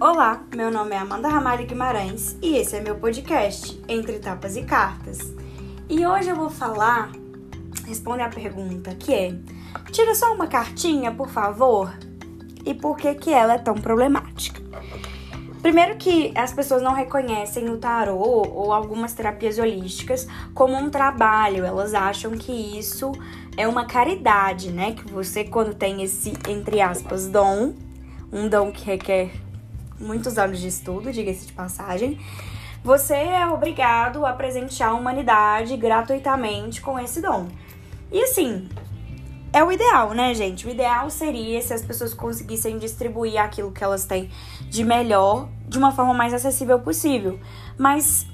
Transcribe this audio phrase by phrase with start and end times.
[0.00, 4.62] Olá, meu nome é Amanda Ramalho Guimarães e esse é meu podcast Entre Tapas e
[4.62, 5.18] Cartas.
[5.88, 7.10] E hoje eu vou falar,
[7.84, 9.34] responder a pergunta que é:
[9.90, 11.92] tira só uma cartinha, por favor?
[12.64, 14.62] E por que que ela é tão problemática?
[15.60, 21.64] Primeiro que as pessoas não reconhecem o tarô ou algumas terapias holísticas como um trabalho,
[21.64, 23.10] elas acham que isso
[23.56, 24.92] é uma caridade, né?
[24.92, 27.74] Que você quando tem esse entre aspas dom,
[28.32, 29.47] um dom que requer
[30.00, 32.18] muitos anos de estudo, diga-se de passagem,
[32.82, 37.48] você é obrigado a presentear a humanidade gratuitamente com esse dom.
[38.10, 38.68] E assim,
[39.52, 40.66] é o ideal, né, gente?
[40.66, 44.30] O ideal seria se as pessoas conseguissem distribuir aquilo que elas têm
[44.68, 47.38] de melhor de uma forma mais acessível possível.
[47.76, 48.26] Mas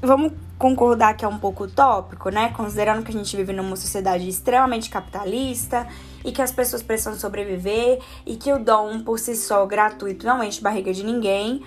[0.00, 2.50] vamos concordar que é um pouco utópico, né?
[2.56, 5.86] Considerando que a gente vive numa sociedade extremamente capitalista
[6.24, 10.42] e que as pessoas precisam sobreviver e que o dom por si só gratuito não
[10.42, 11.62] enche barriga de ninguém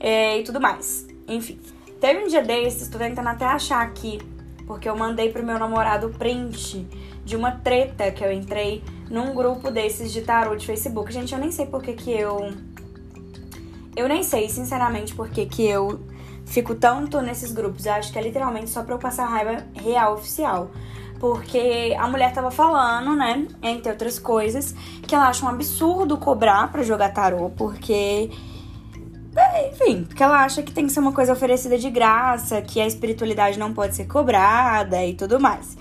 [0.00, 1.06] é, e tudo mais.
[1.26, 1.58] Enfim,
[2.00, 4.18] teve um dia desses, tô tentando até achar aqui,
[4.66, 6.86] porque eu mandei pro meu namorado print
[7.24, 11.12] de uma treta que eu entrei num grupo desses de tarô de Facebook.
[11.12, 12.52] Gente, eu nem sei porque que eu.
[13.94, 16.00] Eu nem sei, sinceramente, porque que eu
[16.46, 17.84] fico tanto nesses grupos.
[17.84, 20.70] Eu acho que é literalmente só pra eu passar raiva real oficial.
[21.18, 26.70] Porque a mulher tava falando, né, entre outras coisas, que ela acha um absurdo cobrar
[26.70, 28.30] para jogar tarô, porque.
[29.36, 32.80] É, enfim, porque ela acha que tem que ser uma coisa oferecida de graça, que
[32.80, 35.76] a espiritualidade não pode ser cobrada e tudo mais.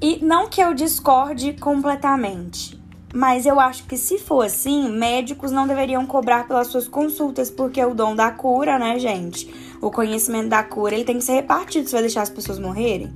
[0.00, 2.78] E não que eu discorde completamente,
[3.14, 7.82] mas eu acho que se for assim, médicos não deveriam cobrar pelas suas consultas, porque
[7.82, 9.48] o dom da cura, né, gente?
[9.80, 13.14] O conhecimento da cura, ele tem que ser repartido se vai deixar as pessoas morrerem.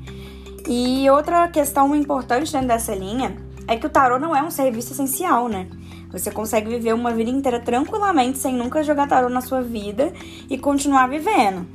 [0.69, 3.35] E outra questão importante dentro dessa linha
[3.67, 5.67] é que o tarô não é um serviço essencial, né?
[6.13, 10.13] Você consegue viver uma vida inteira tranquilamente sem nunca jogar tarô na sua vida
[10.49, 11.67] e continuar vivendo.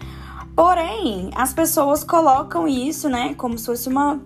[0.56, 4.22] Porém, as pessoas colocam isso, né, como se fosse uma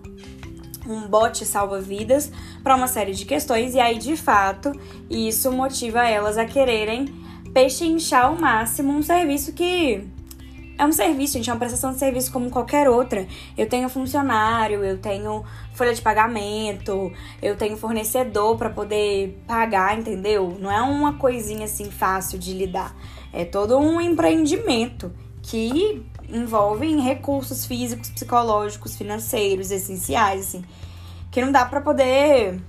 [0.86, 2.32] um bote salva-vidas
[2.62, 4.72] para uma série de questões, e aí de fato
[5.10, 7.06] isso motiva elas a quererem
[7.52, 10.08] pechinchar ao máximo um serviço que
[10.78, 13.26] é um serviço, gente, é uma prestação de serviço como qualquer outra.
[13.56, 15.44] Eu tenho funcionário, eu tenho
[15.74, 17.12] folha de pagamento,
[17.42, 20.56] eu tenho fornecedor para poder pagar, entendeu?
[20.60, 22.94] Não é uma coisinha assim fácil de lidar.
[23.32, 25.12] É todo um empreendimento
[25.42, 30.64] que envolvem recursos físicos, psicológicos, financeiros, essenciais, assim,
[31.30, 32.60] que não dá para poder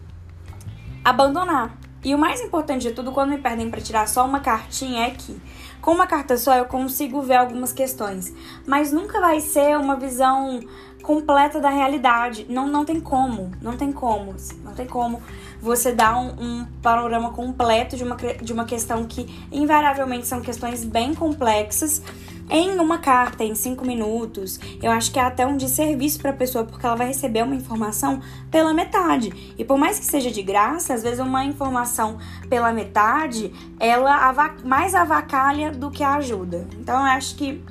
[1.03, 1.77] abandonar.
[2.03, 5.09] E o mais importante de tudo, quando me pedem para tirar só uma cartinha, é
[5.11, 5.39] que
[5.81, 8.33] com uma carta só eu consigo ver algumas questões,
[8.65, 10.59] mas nunca vai ser uma visão
[11.01, 12.45] completa da realidade.
[12.49, 15.21] Não, não tem como, não tem como, não tem como
[15.61, 20.85] você dar um, um, panorama completo de uma, de uma questão que invariavelmente são questões
[20.85, 22.01] bem complexas
[22.49, 24.59] em uma carta, em cinco minutos.
[24.81, 27.55] Eu acho que é até um desserviço para a pessoa, porque ela vai receber uma
[27.55, 29.53] informação pela metade.
[29.57, 32.17] E por mais que seja de graça, às vezes uma informação
[32.49, 34.33] pela metade, ela
[34.63, 36.67] mais avacalha do que ajuda.
[36.79, 37.61] Então eu acho que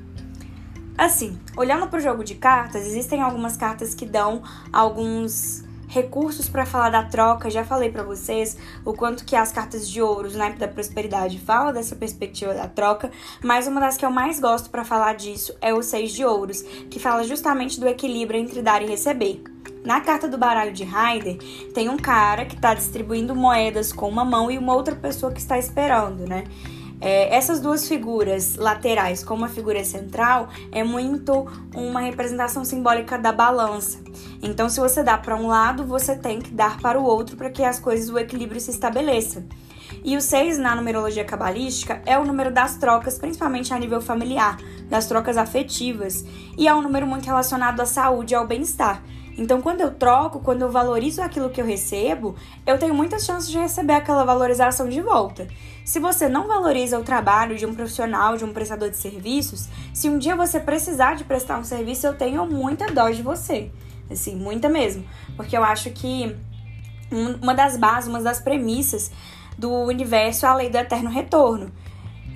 [0.99, 6.65] Assim, olhando para o jogo de cartas, existem algumas cartas que dão alguns recursos para
[6.65, 7.51] falar da troca.
[7.51, 11.39] Já falei para vocês o quanto que as cartas de ouros, na época da prosperidade,
[11.41, 13.11] falam dessa perspectiva da troca,
[13.43, 16.63] mas uma das que eu mais gosto para falar disso é o seis de ouros,
[16.91, 19.43] que fala justamente do equilíbrio entre dar e receber.
[19.85, 21.39] Na carta do baralho de Ryder,
[21.73, 25.41] tem um cara que está distribuindo moedas com uma mão e uma outra pessoa que
[25.41, 26.45] está esperando, né?
[27.01, 33.33] É, essas duas figuras laterais, como a figura central, é muito uma representação simbólica da
[33.33, 33.99] balança.
[34.43, 37.51] Então, se você dá para um lado, você tem que dar para o outro para
[37.51, 39.45] que as coisas, o equilíbrio se estabeleça.
[40.05, 44.59] E o 6 na numerologia cabalística é o número das trocas, principalmente a nível familiar,
[44.89, 46.25] das trocas afetivas,
[46.57, 49.03] e é um número muito relacionado à saúde e ao bem-estar.
[49.39, 52.35] Então, quando eu troco, quando eu valorizo aquilo que eu recebo,
[52.67, 55.47] eu tenho muitas chances de receber aquela valorização de volta.
[55.85, 60.11] Se você não valoriza o trabalho de um profissional, de um prestador de serviços, se
[60.11, 63.71] um dia você precisar de prestar um serviço, eu tenho muita dó de você.
[64.11, 65.05] Assim, muita mesmo.
[65.37, 66.35] Porque eu acho que
[67.41, 69.11] uma das bases, uma das premissas
[69.57, 71.71] do universo é a lei do eterno retorno.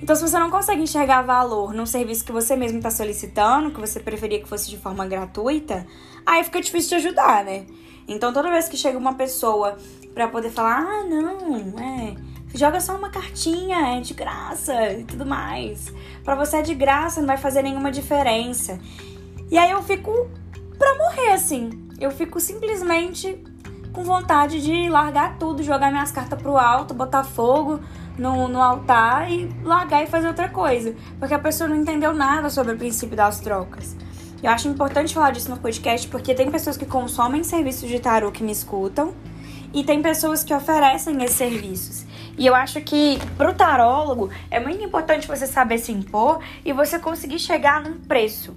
[0.03, 3.79] Então, se você não consegue enxergar valor num serviço que você mesmo está solicitando, que
[3.79, 5.87] você preferia que fosse de forma gratuita,
[6.25, 7.65] aí fica difícil de ajudar, né?
[8.05, 9.77] Então, toda vez que chega uma pessoa
[10.13, 12.15] para poder falar, ah, não, é,
[12.53, 15.93] joga só uma cartinha, é de graça e tudo mais.
[16.21, 18.77] Para você é de graça, não vai fazer nenhuma diferença.
[19.49, 20.29] E aí eu fico
[20.77, 21.69] pra morrer, assim.
[21.97, 23.41] Eu fico simplesmente
[23.93, 27.79] com vontade de largar tudo, jogar minhas cartas pro alto, botar fogo,
[28.17, 30.95] no, no altar e largar e fazer outra coisa.
[31.19, 33.95] Porque a pessoa não entendeu nada sobre o princípio das trocas.
[34.41, 38.31] Eu acho importante falar disso no podcast porque tem pessoas que consomem serviços de tarô
[38.31, 39.13] que me escutam
[39.73, 42.05] e tem pessoas que oferecem esses serviços.
[42.37, 46.99] E eu acho que pro tarólogo é muito importante você saber se impor e você
[46.99, 48.55] conseguir chegar num preço.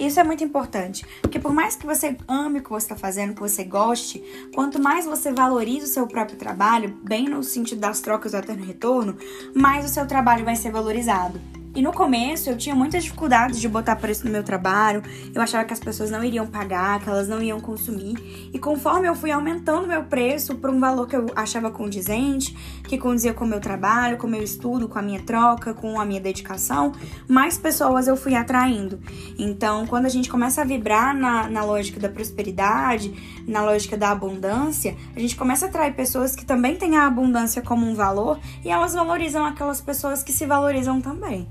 [0.00, 3.34] Isso é muito importante, porque por mais que você ame o que você está fazendo,
[3.34, 4.24] que você goste,
[4.54, 8.64] quanto mais você valoriza o seu próprio trabalho, bem no sentido das trocas do eterno
[8.64, 9.18] retorno,
[9.54, 11.38] mais o seu trabalho vai ser valorizado.
[11.72, 15.02] E no começo eu tinha muitas dificuldades de botar preço no meu trabalho,
[15.32, 18.50] eu achava que as pessoas não iriam pagar, que elas não iam consumir.
[18.52, 22.56] E conforme eu fui aumentando meu preço por um valor que eu achava condizente,
[22.88, 26.00] que condizia com o meu trabalho, com o meu estudo, com a minha troca, com
[26.00, 26.90] a minha dedicação,
[27.28, 28.98] mais pessoas eu fui atraindo.
[29.38, 34.10] Então, quando a gente começa a vibrar na, na lógica da prosperidade, na lógica da
[34.10, 38.40] abundância, a gente começa a atrair pessoas que também têm a abundância como um valor
[38.64, 41.48] e elas valorizam aquelas pessoas que se valorizam também.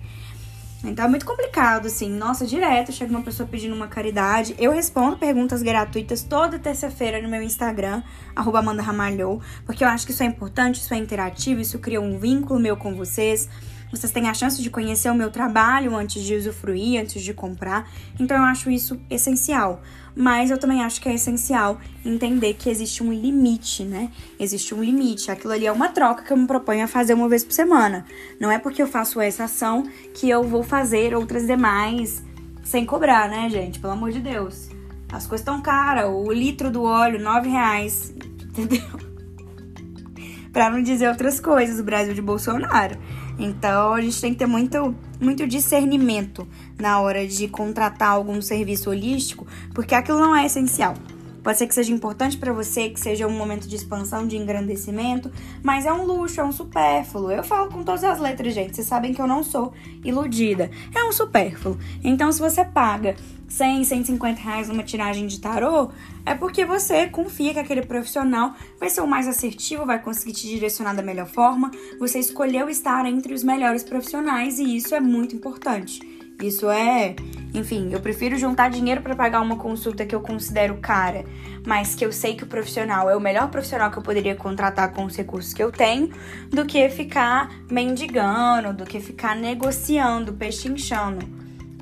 [0.83, 2.09] Então é muito complicado, assim.
[2.09, 4.55] Nossa, direto chega uma pessoa pedindo uma caridade.
[4.57, 8.01] Eu respondo perguntas gratuitas toda terça-feira no meu Instagram,
[8.35, 11.99] arroba Amanda Ramalhou, porque eu acho que isso é importante, isso é interativo, isso cria
[11.99, 13.49] um vínculo meu com vocês.
[13.91, 17.89] Vocês têm a chance de conhecer o meu trabalho antes de usufruir, antes de comprar.
[18.19, 19.81] Então eu acho isso essencial.
[20.15, 24.11] Mas eu também acho que é essencial entender que existe um limite, né?
[24.39, 25.31] Existe um limite.
[25.31, 28.05] Aquilo ali é uma troca que eu me proponho a fazer uma vez por semana.
[28.39, 29.83] Não é porque eu faço essa ação
[30.13, 32.23] que eu vou fazer outras demais
[32.63, 33.79] sem cobrar, né, gente?
[33.79, 34.69] Pelo amor de Deus.
[35.11, 36.05] As coisas estão caras.
[36.07, 38.13] O litro do óleo, nove reais.
[38.43, 38.83] Entendeu?
[40.53, 42.97] pra não dizer outras coisas, o Brasil de Bolsonaro.
[43.39, 46.47] Então a gente tem que ter muito, muito discernimento
[46.77, 50.93] na hora de contratar algum serviço holístico, porque aquilo não é essencial.
[51.41, 55.31] Pode ser que seja importante para você, que seja um momento de expansão, de engrandecimento,
[55.63, 57.31] mas é um luxo, é um supérfluo.
[57.31, 58.75] Eu falo com todas as letras, gente.
[58.75, 60.69] Vocês sabem que eu não sou iludida.
[60.93, 61.77] É um supérfluo.
[62.03, 63.15] Então, se você paga
[63.47, 65.89] 100, 150 reais numa tiragem de tarô,
[66.25, 70.47] é porque você confia que aquele profissional vai ser o mais assertivo, vai conseguir te
[70.47, 71.71] direcionar da melhor forma.
[71.99, 75.99] Você escolheu estar entre os melhores profissionais e isso é muito importante.
[76.41, 77.17] Isso é,
[77.53, 81.25] enfim, eu prefiro juntar dinheiro para pagar uma consulta que eu considero cara,
[81.67, 84.93] mas que eu sei que o profissional é o melhor profissional que eu poderia contratar
[84.93, 86.09] com os recursos que eu tenho,
[86.49, 91.27] do que ficar mendigando, do que ficar negociando, pechinchando.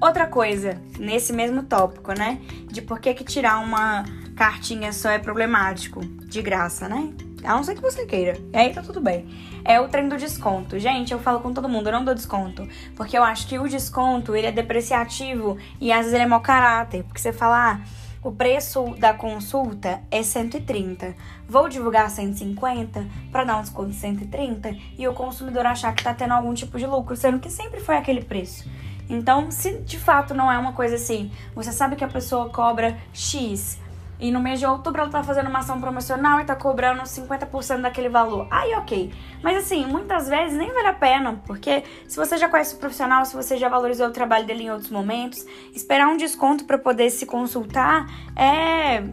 [0.01, 2.39] Outra coisa, nesse mesmo tópico, né?
[2.67, 4.05] De por que, que tirar uma
[4.37, 6.05] cartinha só é problemático.
[6.05, 7.11] De graça, né?
[7.43, 8.37] A não ser que você queira.
[8.53, 9.27] E aí tá tudo bem.
[9.65, 10.77] É o trem do desconto.
[10.79, 12.67] Gente, eu falo com todo mundo, eu não dou desconto.
[12.95, 16.39] Porque eu acho que o desconto, ele é depreciativo e às vezes ele é mau
[16.39, 17.03] caráter.
[17.03, 17.81] Porque você fala, ah,
[18.23, 21.15] o preço da consulta é 130.
[21.47, 26.13] Vou divulgar 150 para dar um desconto de 130 e o consumidor achar que tá
[26.13, 28.69] tendo algum tipo de lucro, sendo que sempre foi aquele preço.
[29.09, 32.97] Então, se de fato não é uma coisa assim, você sabe que a pessoa cobra
[33.13, 33.79] X,
[34.19, 37.81] e no mês de outubro ela tá fazendo uma ação promocional e tá cobrando 50%
[37.81, 38.47] daquele valor.
[38.49, 39.13] Aí, ok.
[39.43, 43.25] Mas assim, muitas vezes nem vale a pena, porque se você já conhece o profissional,
[43.25, 47.09] se você já valorizou o trabalho dele em outros momentos, esperar um desconto para poder
[47.09, 49.03] se consultar é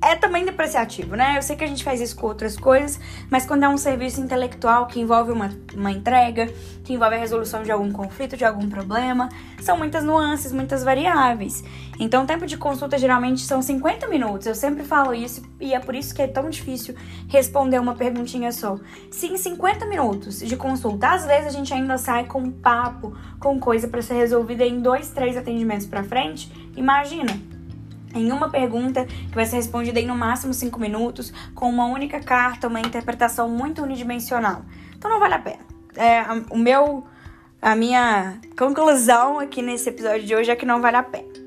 [0.00, 1.36] é também depreciativo, né?
[1.36, 4.20] Eu sei que a gente faz isso com outras coisas, mas quando é um serviço
[4.20, 6.46] intelectual que envolve uma, uma entrega,
[6.84, 9.28] que envolve a resolução de algum conflito, de algum problema,
[9.60, 11.64] são muitas nuances, muitas variáveis.
[11.98, 14.46] Então, o tempo de consulta geralmente são 50 minutos.
[14.46, 16.94] Eu sempre falo isso e é por isso que é tão difícil
[17.28, 18.78] responder uma perguntinha só.
[19.10, 23.58] Se em 50 minutos de consulta, às vezes a gente ainda sai com papo, com
[23.58, 27.57] coisa para ser resolvida em dois, três atendimentos para frente, imagina
[28.14, 32.20] em uma pergunta que vai ser respondida em no máximo 5 minutos, com uma única
[32.20, 34.62] carta, uma interpretação muito unidimensional.
[34.96, 35.68] Então não vale a pena.
[35.96, 37.04] É, o meu,
[37.60, 41.38] a minha conclusão aqui nesse episódio de hoje é que não vale a pena.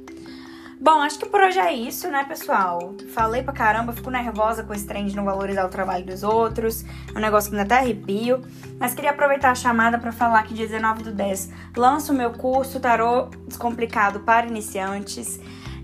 [0.83, 2.95] Bom, acho que por hoje é isso, né, pessoal?
[3.13, 6.83] Falei pra caramba, fico nervosa com esse trem de não valorizar o trabalho dos outros.
[7.13, 8.41] É um negócio que dá até arrepio.
[8.79, 12.31] Mas queria aproveitar a chamada para falar que dia 19 do 10 lanço o meu
[12.31, 15.39] curso Tarô Descomplicado para Iniciantes.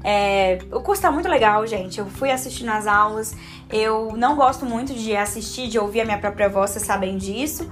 [0.09, 1.99] É, o curso tá muito legal, gente.
[1.99, 3.35] Eu fui assistindo as aulas.
[3.69, 7.69] Eu não gosto muito de assistir, de ouvir a minha própria voz, vocês sabem disso.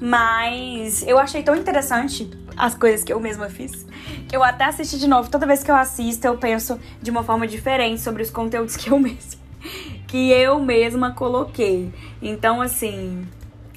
[0.00, 3.86] Mas eu achei tão interessante as coisas que eu mesma fiz.
[4.26, 5.30] Que eu até assisti de novo.
[5.30, 8.90] Toda vez que eu assisto, eu penso de uma forma diferente sobre os conteúdos que
[8.90, 9.40] eu mesma,
[10.08, 11.94] que eu mesma coloquei.
[12.20, 13.24] Então, assim,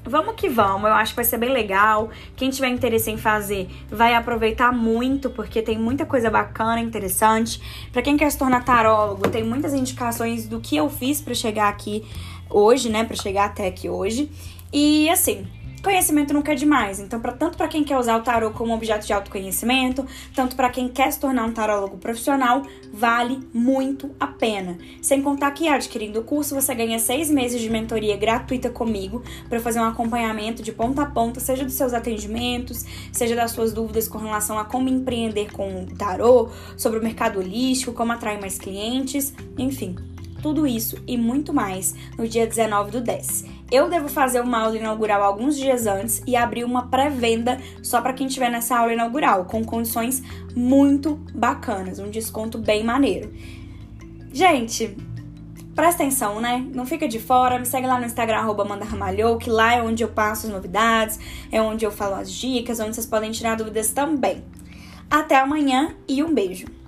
[0.04, 2.10] Vamos que vamos, eu acho que vai ser bem legal.
[2.36, 7.62] Quem tiver interesse em fazer vai aproveitar muito, porque tem muita coisa bacana, interessante.
[7.92, 11.70] Para quem quer se tornar tarólogo, tem muitas indicações do que eu fiz para chegar
[11.70, 12.06] aqui
[12.50, 14.32] hoje, né, para chegar até aqui hoje.
[14.72, 15.48] E assim,
[15.82, 17.00] conhecimento nunca é demais.
[17.00, 20.06] Então, pra, tanto para quem quer usar o tarô como objeto de autoconhecimento,
[20.36, 24.78] tanto para quem quer se tornar um tarólogo profissional, vale muito a pena.
[25.02, 29.60] Sem contar que adquirindo o curso, você ganha seis meses de mentoria gratuita comigo para
[29.60, 34.08] fazer um acompanhamento de ponta a ponta, seja dos seus atendimentos, seja das suas dúvidas
[34.08, 38.58] com relação a como empreender com o tarô, sobre o mercado holístico, como atrair mais
[38.58, 39.96] clientes, enfim.
[40.42, 43.46] Tudo isso e muito mais no dia 19 do 10.
[43.72, 48.14] Eu devo fazer uma aula inaugural alguns dias antes e abrir uma pré-venda só para
[48.14, 50.24] quem estiver nessa aula inaugural, com condições
[50.56, 53.32] muito bacanas, um desconto bem maneiro.
[54.32, 54.96] Gente,
[55.76, 56.66] presta atenção, né?
[56.74, 58.66] Não fica de fora, me segue lá no Instagram, arroba
[59.40, 61.20] que lá é onde eu passo as novidades,
[61.52, 64.44] é onde eu falo as dicas, onde vocês podem tirar dúvidas também.
[65.10, 66.79] Até amanhã e um beijo!